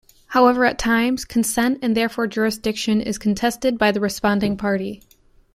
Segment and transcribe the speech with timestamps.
[0.29, 5.03] However, at times consent and therefore jurisdiction is contested by the responding party.